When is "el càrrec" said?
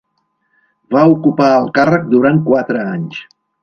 1.59-2.11